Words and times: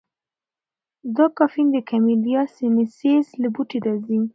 دا 1.15 1.25
کافین 1.37 1.67
د 1.75 1.77
کمیلیا 1.89 2.41
سینینسیس 2.55 3.27
له 3.41 3.47
بوټي 3.53 3.79
راځي. 3.85 4.19